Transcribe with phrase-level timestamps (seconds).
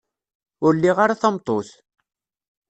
[0.65, 1.69] Ur liɣ ara tameṭṭut.